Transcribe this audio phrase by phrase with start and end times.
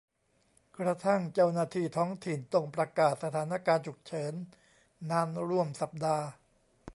[0.77, 4.33] กระทั่งเจ้าหน้าที่ท้องถิ่นต้องประกาศสถานการณ์ฉุกเฉิน
[5.09, 6.25] นานร่วมสัปดาห์